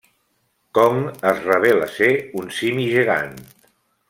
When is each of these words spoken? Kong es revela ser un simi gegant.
Kong 0.77 0.97
es 1.33 1.43
revela 1.49 1.91
ser 1.99 2.11
un 2.41 2.51
simi 2.63 2.89
gegant. 2.97 3.41